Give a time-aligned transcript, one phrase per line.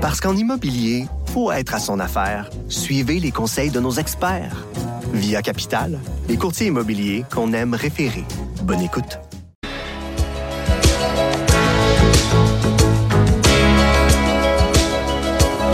[0.00, 2.48] Parce qu'en immobilier, faut être à son affaire.
[2.68, 4.64] Suivez les conseils de nos experts.
[5.12, 8.24] Via Capital, les courtiers immobiliers qu'on aime référer.
[8.62, 9.18] Bonne écoute.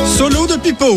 [0.04, 0.96] Solo de Pipo.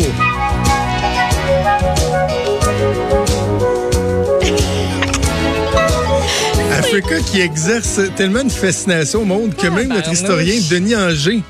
[6.78, 10.54] Africa qui exerce tellement une fascination au monde que Ah, même notre ben, historien.
[10.70, 11.42] Denis Anger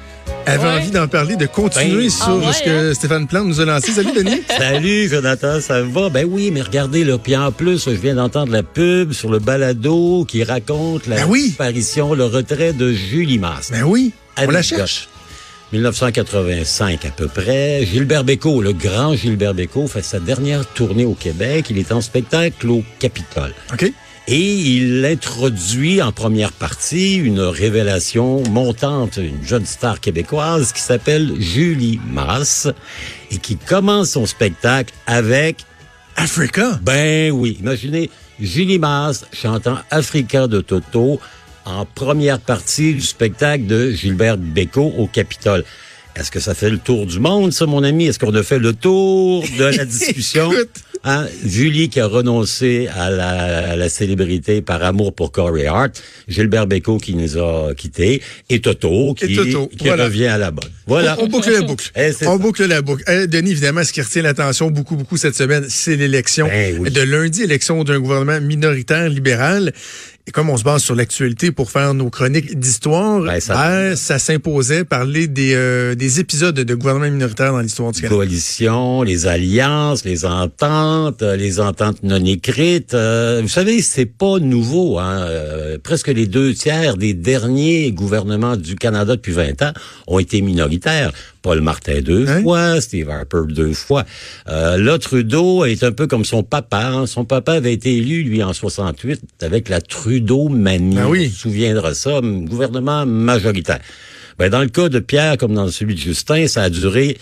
[0.50, 0.74] avait Ouais.
[0.80, 2.94] envie d'en parler, de continuer Ben, sur ah ouais, ce que hein?
[2.94, 3.92] Stéphane Plante nous a lancé.
[3.92, 4.42] Salut Denis.
[4.58, 6.08] Salut Jonathan, ça va?
[6.08, 9.38] Ben oui, mais regardez là, puis en plus, je viens d'entendre la pub sur le
[9.38, 11.44] balado qui raconte la Ben oui.
[11.44, 13.70] disparition, le retrait de Julie Masse.
[13.70, 15.08] Ben oui, on la cherche.
[15.72, 17.84] 1985 à peu près.
[17.86, 21.66] Gilbert Bécaud, le grand Gilbert Bécaud, fait sa dernière tournée au Québec.
[21.70, 23.54] Il est en spectacle au Capitole.
[23.72, 23.92] OK.
[24.32, 31.32] Et il introduit en première partie une révélation montante, une jeune star québécoise qui s'appelle
[31.40, 32.68] Julie Masse
[33.32, 35.64] et qui commence son spectacle avec
[36.14, 36.78] Africa.
[36.80, 38.08] ben oui, imaginez
[38.40, 41.18] Julie Masse chantant Africa de Toto
[41.64, 45.64] en première partie du spectacle de Gilbert Bécaud au Capitole.
[46.14, 48.06] Est-ce que ça fait le tour du monde, ça, mon ami?
[48.06, 50.52] Est-ce qu'on a fait le tour de la discussion?
[50.52, 50.84] Écoute.
[51.02, 56.02] Hein, Julie qui a renoncé à la, à la célébrité par amour pour Corey Hart,
[56.28, 58.20] Gilbert Bécaud qui nous a quittés,
[58.50, 60.04] et Toto qui, Et Toto, qui voilà.
[60.04, 60.68] revient à la bonne.
[60.86, 61.16] Voilà.
[61.18, 61.90] On, on boucle la boucle.
[61.96, 62.36] Eh, on ça.
[62.36, 63.02] boucle la boucle.
[63.08, 66.90] Eh, Denis, évidemment, ce qui retient l'attention beaucoup, beaucoup cette semaine, c'est l'élection Ben oui.
[66.90, 69.72] de lundi, élection d'un gouvernement minoritaire libéral.
[70.26, 73.96] Et comme on se base sur l'actualité pour faire nos chroniques d'histoire, Ben, ça- ben,
[73.96, 78.14] ça s'imposait parler des, euh, des épisodes de gouvernement minoritaire dans l'histoire du Canada.
[78.16, 82.94] coalitions, les alliances, les ententes, euh, les ententes non écrites.
[82.94, 84.98] euh, vous savez, c'est pas nouveau.
[84.98, 85.20] Hein?
[85.20, 89.72] euh, presque les deux tiers des derniers gouvernements du Canada depuis 20 ans
[90.06, 91.12] ont été minoritaires.
[91.42, 92.42] Paul Martin deux Hein?
[92.42, 94.04] fois, Steve Harper deux fois.
[94.48, 96.86] Euh, là, Trudeau est un peu comme son papa.
[96.86, 97.06] hein.
[97.06, 100.96] Son papa avait été élu, lui, en 68, avec la Trudeau-manie.
[100.96, 101.26] Ben oui.
[101.28, 103.80] On se souviendra ça, un gouvernement majoritaire.
[104.38, 107.18] Ben, dans le cas de Pierre, comme dans celui de Justin, ça a duré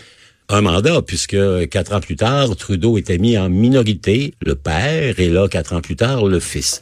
[0.49, 1.37] un mandat, puisque
[1.69, 5.81] quatre ans plus tard, Trudeau était mis en minorité, le père, et là, quatre ans
[5.81, 6.81] plus tard, le fils.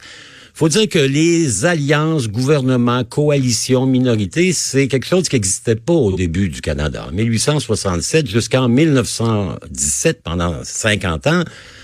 [0.57, 6.13] Faut dire que les alliances, gouvernements, coalitions, minorités, c'est quelque chose qui n'existait pas au
[6.13, 7.05] début du Canada.
[7.07, 11.43] En 1867 jusqu'en 1917, pendant 50 ans,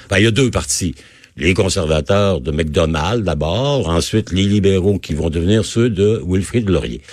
[0.09, 0.95] ben, il y a deux partis.
[1.37, 7.03] Les conservateurs de McDonald d'abord, ensuite les libéraux qui vont devenir ceux de Wilfrid Laurier.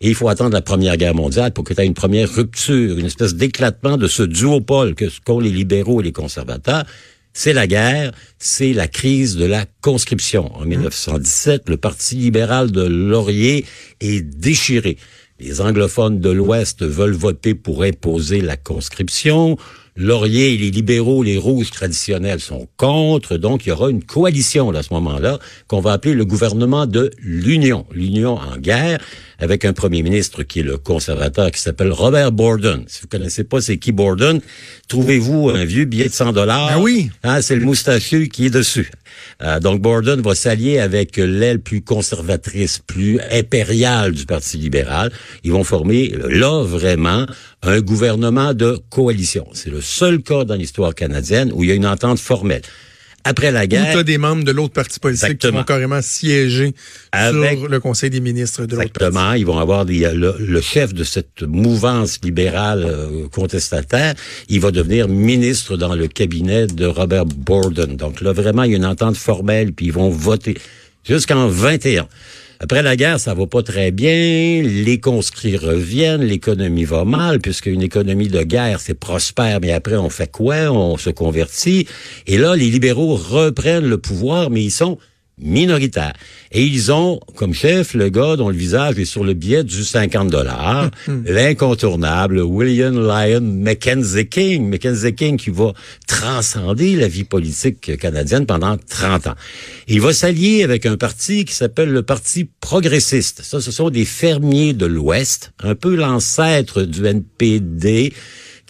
[0.00, 2.96] Et il faut attendre la Première Guerre mondiale pour que tu aies une première rupture,
[2.96, 6.86] une espèce d'éclatement de ce duopole que qu'ont les libéraux et les conservateurs.
[7.32, 10.50] C'est la guerre, c'est la crise de la conscription.
[10.56, 13.64] En 1917, le Parti libéral de Laurier
[14.00, 14.96] est déchiré.
[15.38, 19.56] Les anglophones de l'Ouest veulent voter pour imposer la conscription.
[19.96, 23.36] Laurier et les libéraux, les rouges traditionnels sont contre.
[23.36, 25.38] Donc, il y aura une coalition à ce moment-là
[25.68, 27.86] qu'on va appeler le gouvernement de l'Union.
[27.92, 28.98] L'Union en guerre
[29.40, 32.84] avec un premier ministre qui est le conservateur qui s'appelle Robert Borden.
[32.86, 34.40] Si vous connaissez pas c'est qui Borden,
[34.88, 36.74] trouvez-vous un vieux billet de 100 dollars.
[36.74, 37.10] Ben oui.
[37.22, 38.90] Hein, c'est le moustachu qui est dessus.
[39.42, 45.10] Euh, donc Borden va s'allier avec l'aile plus conservatrice, plus impériale du Parti libéral.
[45.44, 47.26] Ils vont former là vraiment
[47.62, 49.46] un gouvernement de coalition.
[49.52, 52.62] C'est le seul cas dans l'histoire canadienne où il y a une entente formelle.
[53.24, 55.52] Après la guerre, as des membres de l'autre parti politique Exactement.
[55.52, 56.74] qui vont carrément siéger
[57.12, 59.04] Avec- sur le Conseil des ministres de l'autre parti.
[59.04, 59.32] Exactement.
[59.34, 64.14] Ils vont avoir des, le, le chef de cette mouvance libérale euh, contestataire.
[64.48, 67.96] Il va devenir ministre dans le cabinet de Robert Borden.
[67.96, 70.56] Donc là, vraiment, il y a une entente formelle, puis ils vont voter
[71.04, 72.06] jusqu'en 21.
[72.62, 74.62] Après la guerre, ça va pas très bien.
[74.62, 79.96] Les conscrits reviennent, l'économie va mal, puisque une économie de guerre, c'est prospère, mais après,
[79.96, 80.70] on fait quoi?
[80.70, 81.88] On se convertit.
[82.26, 84.98] Et là, les libéraux reprennent le pouvoir, mais ils sont
[85.40, 86.14] minoritaires.
[86.52, 89.84] Et ils ont comme chef le gars dont le visage est sur le billet du
[89.84, 90.90] 50 dollars,
[91.24, 94.68] l'incontournable William Lyon Mackenzie King.
[94.68, 95.72] Mackenzie King qui va
[96.06, 99.34] transcender la vie politique canadienne pendant 30 ans.
[99.88, 103.42] Il va s'allier avec un parti qui s'appelle le Parti progressiste.
[103.42, 108.12] Ça, ce sont des fermiers de l'Ouest, un peu l'ancêtre du NPD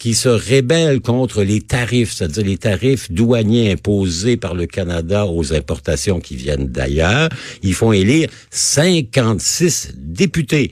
[0.01, 5.53] qui se rebellent contre les tarifs, c'est-à-dire les tarifs douaniers imposés par le Canada aux
[5.53, 7.29] importations qui viennent d'ailleurs.
[7.61, 10.71] Ils font élire 56 députés.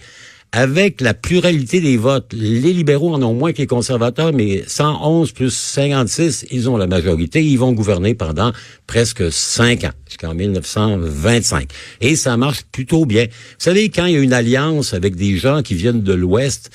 [0.52, 5.32] Avec la pluralité des votes, les libéraux en ont moins que les conservateurs, mais 111
[5.34, 7.46] plus 56, ils ont la majorité.
[7.46, 8.52] Ils vont gouverner pendant
[8.88, 11.70] presque cinq ans, jusqu'en 1925.
[12.02, 13.26] Et ça marche plutôt bien.
[13.26, 16.72] Vous savez, quand il y a une alliance avec des gens qui viennent de l'Ouest,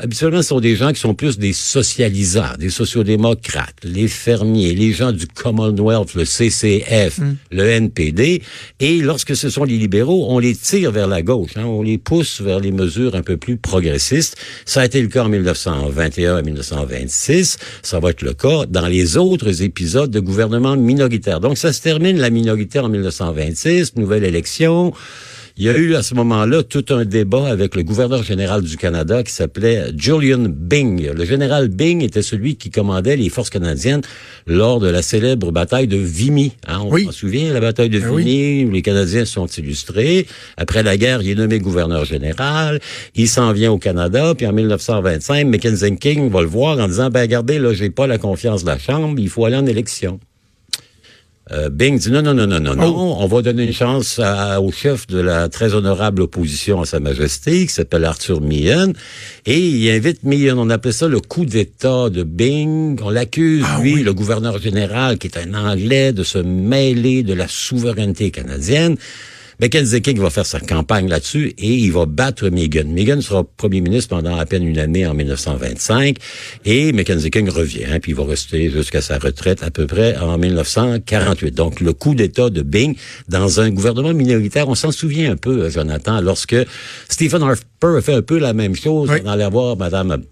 [0.00, 4.92] habituellement, ce sont des gens qui sont plus des socialisants, des sociodémocrates, les fermiers, les
[4.92, 7.36] gens du Commonwealth, le CCF, mm.
[7.50, 8.42] le NPD.
[8.78, 11.98] Et lorsque ce sont les libéraux, on les tire vers la gauche, hein, on les
[11.98, 14.36] pousse vers les mesures un peu plus progressistes.
[14.64, 17.58] Ça a été le cas en 1921 et 1926.
[17.82, 21.40] Ça va être le cas dans les autres épisodes de gouvernement minoritaire.
[21.40, 24.92] Donc, ça se termine la minorité en 1926, nouvelle élection.
[25.58, 28.78] Il y a eu à ce moment-là tout un débat avec le gouverneur général du
[28.78, 31.12] Canada qui s'appelait Julian Byng.
[31.12, 34.00] Le général Byng était celui qui commandait les forces canadiennes
[34.46, 36.52] lors de la célèbre bataille de Vimy.
[36.66, 40.26] Hein, on se souvient, la bataille de ben Vimy, où les Canadiens sont illustrés.
[40.56, 42.80] Après la guerre, il est nommé gouverneur général.
[43.14, 47.10] Il s'en vient au Canada, puis en 1925, Mackenzie King va le voir en disant,
[47.10, 50.18] ben regardez, là, j'ai pas la confiance de la Chambre, il faut aller en élection.
[51.50, 53.16] Euh, Bing dit non, non, non, non, non, non, oh.
[53.18, 54.20] on va donner une chance
[54.60, 58.92] au chef de la très honorable opposition à Sa Majesté, qui s'appelle Arthur Meehan,
[59.44, 63.80] et il invite Meehan, on appelle ça le coup d'État de Bing, on l'accuse, ah
[63.80, 68.96] lui, le gouverneur général, qui est un Anglais, de se mêler de la souveraineté canadienne.
[69.60, 72.90] Mackenzie King va faire sa campagne là-dessus et il va battre Megan.
[72.90, 76.16] Megan sera premier ministre pendant à peine une année en 1925
[76.64, 80.38] et Mackenzie King revient, puis il va rester jusqu'à sa retraite à peu près en
[80.38, 81.54] 1948.
[81.54, 82.96] Donc le coup d'État de Bing
[83.28, 86.56] dans un gouvernement minoritaire, on s'en souvient un peu, Jonathan, lorsque
[87.08, 89.10] Stephen Harper a fait un peu la même chose.
[89.24, 90.22] On allait voir Madame,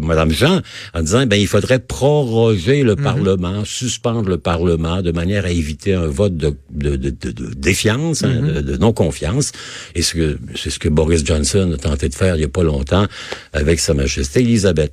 [0.00, 0.60] Madame Jean
[0.94, 3.02] en disant, ben il faudrait proroger le mhm.
[3.02, 8.22] Parlement, suspendre le Parlement de manière à éviter un vote de, de, de, de défiance
[8.28, 8.62] Mm-hmm.
[8.62, 9.52] de, non-confiance.
[9.94, 13.06] Et c'est ce que Boris Johnson a tenté de faire il n'y a pas longtemps
[13.52, 14.92] avec Sa Majesté Elisabeth.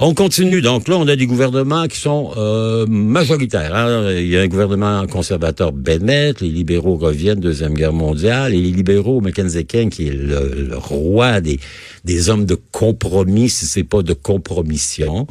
[0.00, 0.62] On continue.
[0.62, 3.74] Donc là, on a des gouvernements qui sont euh, majoritaires.
[3.74, 4.12] Hein.
[4.12, 8.70] Il y a un gouvernement conservateur Bennett, les libéraux reviennent, Deuxième Guerre mondiale, et les
[8.70, 11.58] libéraux, Mackenzie King, qui est le, roi des,
[12.04, 15.26] des hommes de compromis, si c'est pas de compromission,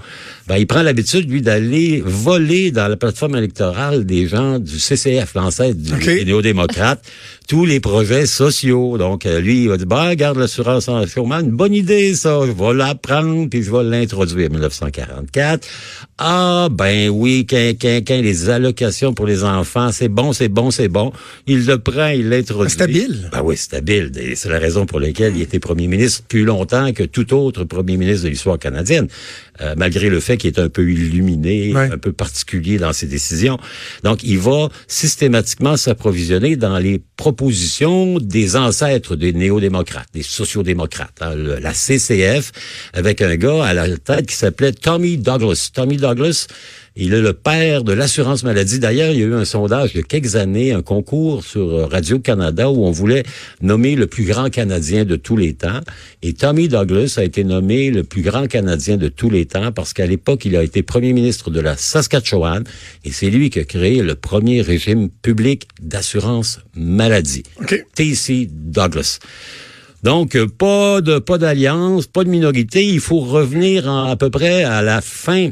[0.47, 5.33] ben, il prend l'habitude, lui, d'aller voler dans la plateforme électorale des gens du CCF,
[5.35, 6.25] l'ancêtre du okay.
[6.25, 7.01] néo-démocrate,
[7.47, 8.97] tous les projets sociaux.
[8.97, 12.41] Donc, euh, lui, il va dire, bah, garde l'assurance en chômage, une bonne idée, ça.
[12.45, 14.49] Je vais l'apprendre, puis je vais l'introduire.
[14.59, 16.06] 1944.
[16.19, 21.11] Ah, ben oui, quand, les allocations pour les enfants, c'est bon, c'est bon, c'est bon.
[21.45, 22.71] Il le prend, il l'introduit.
[22.71, 23.29] Stable?
[23.31, 24.11] Ben oui, stable.
[24.35, 27.97] C'est la raison pour laquelle il était premier ministre plus longtemps que tout autre premier
[27.97, 29.07] ministre de l'histoire canadienne.
[29.61, 33.57] Euh, malgré le fait qu'il est un peu illuminé, un peu particulier dans ses décisions.
[34.03, 41.17] Donc, il va systématiquement s'approvisionner dans les propositions des ancêtres des néo-démocrates, des sociodémocrates.
[41.21, 42.51] Hein, la CCF,
[42.93, 45.71] avec un gars à la tête qui s'appelait Tommy Douglas.
[45.73, 46.06] Tommy Douglas,
[46.99, 48.79] il est le père de l'assurance maladie.
[48.79, 51.89] D'ailleurs, il y a eu un sondage il y a quelques années, un concours sur
[51.91, 53.23] Radio-Canada où on voulait
[53.61, 55.81] nommer le plus grand Canadien de tous les temps.
[56.23, 59.93] Et Tommy Douglas a été nommé le plus grand Canadien de tous les temps parce
[59.93, 62.63] qu'à l'époque, il a été premier ministre de la Saskatchewan
[63.05, 67.43] et c'est lui qui a créé le premier régime public d'assurance maladie.
[67.93, 68.49] T.C.
[68.51, 69.19] Douglas.
[70.01, 72.85] Donc, pas de pas d'alliance, pas de minorité.
[72.85, 75.51] Il faut revenir à peu près à la fin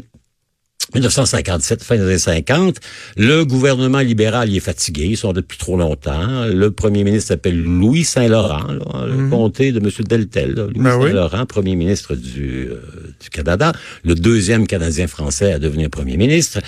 [0.95, 2.77] 1957, fin des années 50,
[3.17, 6.45] le gouvernement libéral y est fatigué, ils sont depuis trop longtemps.
[6.45, 8.63] Le premier ministre s'appelle Louis Saint-Laurent,
[9.05, 9.29] le mhm.
[9.29, 9.89] comté de M.
[10.07, 12.81] Deltel, Louis ben Saint-Laurent, premier ministre du, euh,
[13.21, 16.59] du Canada, le deuxième Canadien français à devenir premier ministre.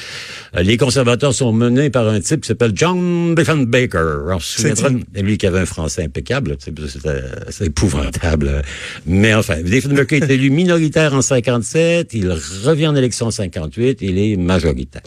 [0.56, 4.26] Euh, les conservateurs sont menés par un type qui s'appelle John Diefenbaker.
[4.28, 8.62] On lui qui avait un français impeccable, c'est épouvantable.
[9.06, 12.30] Mais enfin, Diefenbaker est élu minoritaire en 57, il
[12.66, 15.04] revient en élection en 58, il est majoritaire.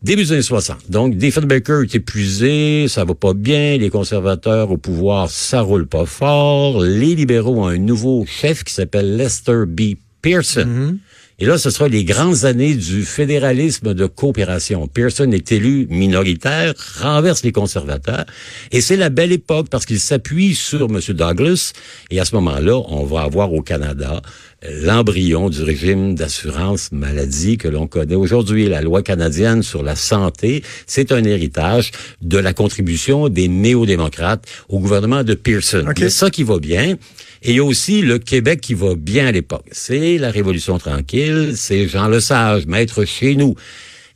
[0.00, 0.90] Début des années 60.
[0.90, 6.06] Donc, Diefenbaker est épuisé, ça va pas bien, les conservateurs au pouvoir, ça roule pas
[6.06, 9.94] fort, les libéraux ont un nouveau chef qui s'appelle Lester B.
[10.22, 10.66] Pearson.
[10.66, 10.96] Mm-hmm.
[11.40, 14.88] Et là, ce sera les grandes années du fédéralisme de coopération.
[14.88, 18.24] Pearson est élu minoritaire, renverse les conservateurs,
[18.72, 21.00] et c'est la belle époque parce qu'il s'appuie sur M.
[21.10, 21.72] Douglas,
[22.10, 24.20] et à ce moment-là, on va avoir au Canada
[24.62, 28.68] l'embryon du régime d'assurance maladie que l'on connaît aujourd'hui.
[28.68, 34.80] La loi canadienne sur la santé, c'est un héritage de la contribution des néo-démocrates au
[34.80, 35.84] gouvernement de Pearson.
[35.96, 36.96] C'est ça qui va bien.
[37.42, 39.66] Et il y a aussi le Québec qui va bien à l'époque.
[39.70, 43.54] C'est la Révolution tranquille, c'est Jean Lesage, maître chez nous.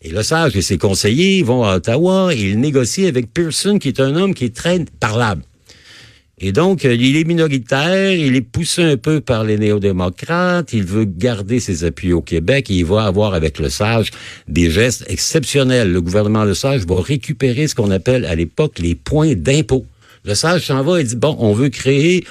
[0.03, 4.01] Et Lesage et ses conseillers vont à Ottawa et ils négocient avec Pearson, qui est
[4.01, 5.43] un homme qui est très parlable.
[6.45, 10.83] Et donc, euh, il est minoritaire, il est poussé un peu par les néo-démocrates, il
[10.85, 14.11] veut garder ses appuis au Québec et il va avoir avec le Sage
[14.49, 15.93] des gestes exceptionnels.
[15.93, 19.87] Le gouvernement Le Sage va récupérer ce qu'on appelle à l'époque les points d'impôt.
[20.25, 22.25] Le Sage s'en va et dit, bon, on veut créer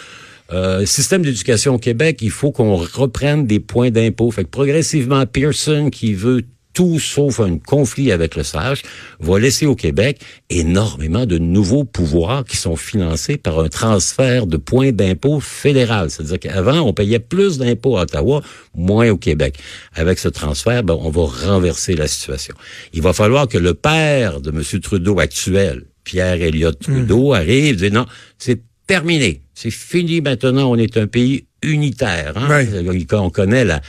[0.54, 4.30] Euh, système d'éducation au Québec, il faut qu'on reprenne des points d'impôt.
[4.32, 6.42] Fait que progressivement, Pearson, qui veut
[6.74, 8.84] tout sauf un conflit avec le SAGE,
[9.20, 14.58] va laisser au Québec énormément de nouveaux pouvoirs qui sont financés par un transfert de
[14.58, 16.10] points d'impôt fédéral.
[16.10, 18.42] C'est-à-dire qu'avant, on payait plus d'impôts à Ottawa,
[18.76, 19.58] moins au Québec.
[19.94, 22.56] Avec ce transfert, ben, on va renverser la situation.
[22.94, 24.82] Il va falloir que le père de M.
[24.82, 28.06] Trudeau actuel, Pierre Elliott Trudeau, arrive et dit non,
[28.38, 29.42] c'est terminé.
[29.54, 32.34] C'est fini maintenant, on est un pays unitaire.
[32.36, 32.66] Hein?
[33.12, 33.82] On connaît la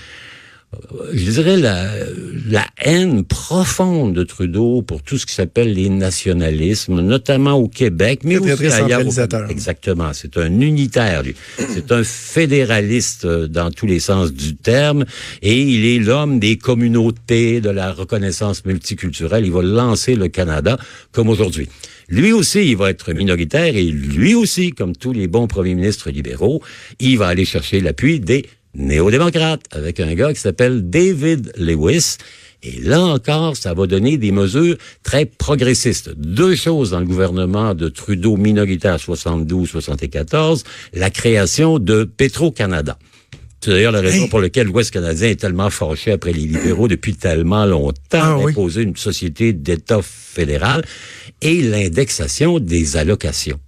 [1.12, 1.91] je dirais, la,
[2.49, 8.21] la haine profonde de Trudeau pour tout ce qui s'appelle les nationalismes, notamment au Québec,
[8.25, 9.02] mais aussi ailleurs.
[9.50, 10.12] Exactement.
[10.12, 11.35] C'est un unitaire, lui.
[11.57, 15.05] C'est un fédéraliste euh, dans tous les sens du terme,
[15.43, 19.45] et il est l'homme des communautés, de la reconnaissance multiculturelle.
[19.45, 20.79] Il va lancer le Canada
[21.12, 21.69] comme aujourd'hui.
[22.09, 26.11] Lui aussi, il va être minoritaire, et lui aussi, comme tous les bons premiers ministres
[26.11, 26.62] libéraux,
[26.99, 32.17] il va aller chercher l'appui des néo-démocrate avec un gars qui s'appelle David Lewis.
[32.62, 36.11] Et là encore, ça va donner des mesures très progressistes.
[36.17, 40.62] Deux choses dans le gouvernement de Trudeau minoritaire 72-74,
[40.95, 42.99] la création de Petro-Canada.
[43.61, 47.14] C'est d'ailleurs la raison pour laquelle l'Ouest canadien est tellement fâché après les libéraux depuis
[47.14, 50.85] tellement longtemps ah, d'imposer une société d'État fédéral
[51.41, 53.61] et l'indexation des allocations.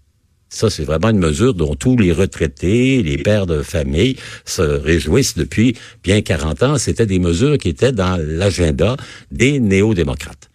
[0.55, 5.35] Ça, c'est vraiment une mesure dont tous les retraités, les pères de famille se réjouissent
[5.35, 6.79] depuis bien 40 ans.
[6.79, 8.97] C'était des mesures qui étaient dans l'agenda
[9.33, 10.51] des néo-démocrates.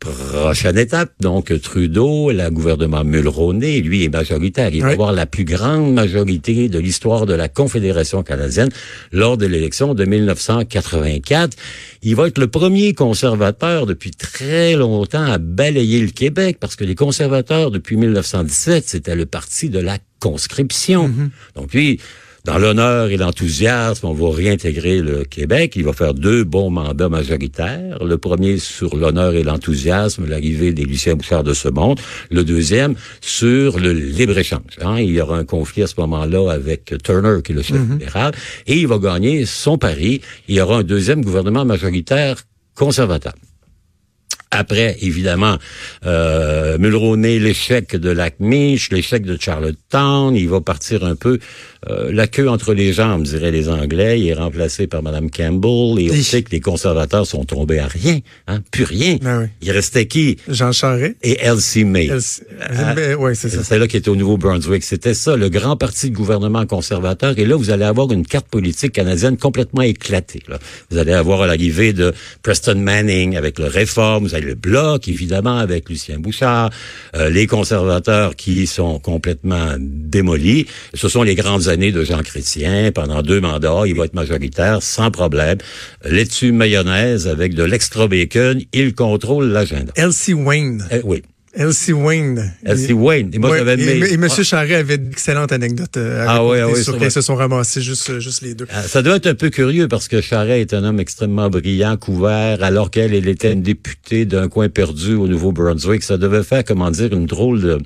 [0.00, 4.70] Prochaine étape, donc Trudeau, le gouvernement Mulroney, lui est majoritaire.
[4.72, 8.70] Il va avoir la plus grande majorité de l'histoire de la Confédération canadienne
[9.12, 11.54] lors de l'élection de 1984.
[12.00, 16.84] Il va être le premier conservateur depuis très longtemps à balayer le Québec parce que
[16.84, 21.08] les conservateurs depuis 1917, c'était le parti de la conscription.
[21.08, 21.30] Mm-hmm.
[21.56, 22.00] Donc lui,
[22.44, 25.74] dans l'honneur et l'enthousiasme, on va réintégrer le Québec.
[25.76, 28.02] Il va faire deux bons mandats majoritaires.
[28.02, 32.00] Le premier sur l'honneur et l'enthousiasme, l'arrivée des Lucien Bouchard de ce monde.
[32.30, 34.78] Le deuxième sur le libre-échange.
[34.80, 35.00] Hein.
[35.00, 37.98] Il y aura un conflit à ce moment-là avec Turner, qui est le chef mm-hmm.
[37.98, 38.32] fédéral,
[38.66, 40.20] et il va gagner son pari.
[40.48, 42.36] Il y aura un deuxième gouvernement majoritaire
[42.74, 43.34] conservateur.
[44.52, 45.58] Après, évidemment,
[46.06, 51.38] euh, Mulroney, l'échec de Lac-Mich, l'échec de Charlottetown, il va partir un peu
[51.88, 54.20] euh, la queue entre les jambes, diraient les Anglais.
[54.20, 56.00] Il est remplacé par Mme Campbell.
[56.00, 58.18] Et on sait que les conservateurs sont tombés à rien,
[58.48, 59.18] hein, plus rien.
[59.22, 60.36] Ben il restait qui?
[60.48, 61.14] Jean Charest.
[61.22, 62.10] Et Elsie May.
[62.60, 63.62] Ah, ben, oui, c'est ça.
[63.62, 64.82] C'est là qui était au Nouveau-Brunswick.
[64.82, 67.38] C'était ça, le grand parti de gouvernement conservateur.
[67.38, 70.42] Et là, vous allez avoir une carte politique canadienne complètement éclatée.
[70.48, 70.58] Là.
[70.90, 74.19] Vous allez avoir l'arrivée de Preston Manning avec le Réforme.
[74.20, 76.70] Vous avez le Bloc, évidemment, avec Lucien Bouchard.
[77.14, 80.66] Euh, les conservateurs qui sont complètement démolis.
[80.94, 82.92] Ce sont les grandes années de Jean Chrétien.
[82.92, 85.58] Pendant deux mandats, il va être majoritaire sans problème.
[86.04, 89.92] Laitue mayonnaise avec de l'extra bacon, il contrôle l'agenda.
[89.96, 90.86] Elsie Wayne.
[90.90, 91.22] Eh, oui.
[91.60, 92.54] Elsie Wayne.
[92.64, 93.28] Elsie Wayne.
[93.34, 94.28] Et moi, j'avais et, et, M.
[94.30, 98.18] Charret avait d'excellentes anecdotes euh, ah, oui, ah oui, sur qu'ils se sont ramassés juste,
[98.18, 98.66] juste les deux.
[98.72, 101.98] Ah, ça doit être un peu curieux parce que Charret est un homme extrêmement brillant,
[101.98, 106.02] couvert, alors qu'elle, elle était une députée d'un coin perdu au Nouveau-Brunswick.
[106.02, 107.78] Ça devait faire, comment dire, une drôle de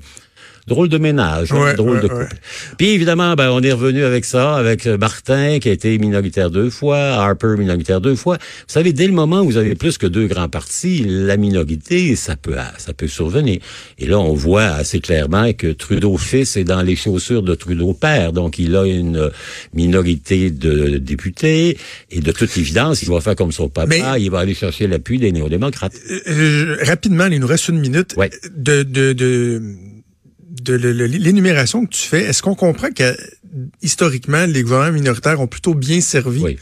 [0.67, 2.37] drôle de ménage, hein, drôle de couple.
[2.77, 6.49] Puis évidemment, ben, on est revenu avec ça, avec euh, Martin qui a été minoritaire
[6.49, 8.37] deux fois, Harper minoritaire deux fois.
[8.37, 12.15] Vous savez, dès le moment où vous avez plus que deux grands partis, la minorité,
[12.15, 13.59] ça peut, ça peut survenir.
[13.99, 17.93] Et là, on voit assez clairement que Trudeau fils est dans les chaussures de Trudeau
[17.93, 19.31] père, donc il a une
[19.73, 21.77] minorité de députés
[22.11, 25.19] et de toute évidence, il va faire comme son papa, il va aller chercher l'appui
[25.19, 25.95] des néo-démocrates.
[26.09, 28.15] Euh, euh, rapidement, il nous reste une minute.
[28.55, 29.61] De, de, de
[30.61, 33.15] de l'énumération que tu fais, est-ce qu'on comprend que
[33.81, 36.57] historiquement, les gouvernements minoritaires ont plutôt bien servi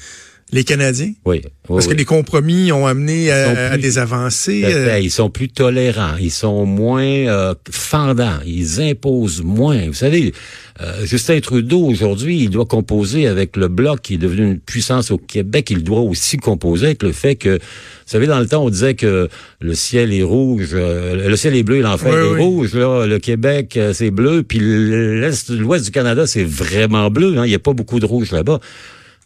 [0.53, 1.11] les Canadiens?
[1.25, 1.41] Oui.
[1.67, 4.63] Parce que les compromis ont amené à, des avancées.
[4.65, 9.87] Euh, ils sont plus tolérants, ils sont moins euh, fendants, ils imposent moins.
[9.87, 10.33] Vous savez,
[10.81, 15.11] euh, Justin Trudeau, aujourd'hui, il doit composer avec le Bloc qui est devenu une puissance
[15.11, 15.69] au Québec.
[15.69, 17.59] Il doit aussi composer avec le fait que, vous
[18.05, 19.29] savez, dans le temps, on disait que
[19.59, 22.73] le ciel est rouge, euh, le ciel est bleu et l'enfer est rouge.
[22.73, 27.37] Là, le Québec, euh, c'est bleu, puis l'est, l'ouest du Canada, c'est vraiment bleu.
[27.37, 27.45] Hein.
[27.45, 28.59] Il n'y a pas beaucoup de rouge là-bas.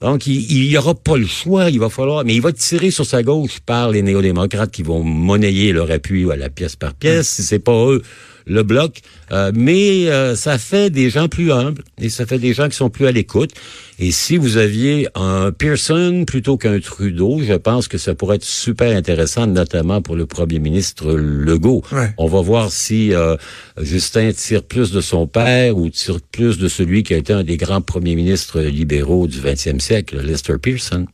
[0.02, 3.06] Donc, il n'y aura pas le choix, il va falloir, mais il va tirer sur
[3.06, 7.28] sa gauche par les néo-démocrates qui vont monnayer leur appui à la pièce par pièce.
[7.28, 8.04] Si c'est pas eux,
[8.48, 9.02] le bloc,
[9.32, 12.76] euh, mais euh, ça fait des gens plus humbles et ça fait des gens qui
[12.76, 13.52] sont plus à l'écoute.
[14.00, 18.44] Et si vous aviez un Pearson plutôt qu'un Trudeau, je pense que ça pourrait être
[18.44, 21.84] super intéressant, notamment pour le premier ministre Legault.
[22.18, 23.36] On va voir si euh,
[23.82, 27.44] Justin tire plus de son père ou tire plus de celui qui a été un
[27.44, 31.08] des grands premiers ministres libéraux du 20e siècle, Lester Pearson.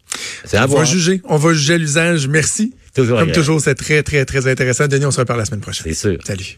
[0.44, 1.22] C'est à on va juger.
[1.26, 2.28] On va juger l'usage.
[2.28, 2.74] Merci.
[2.94, 4.88] Toujours Comme toujours, c'est très, très, très intéressant.
[4.88, 5.86] Denis, on se reparle la semaine prochaine.
[5.88, 6.18] C'est sûr.
[6.24, 6.56] Salut.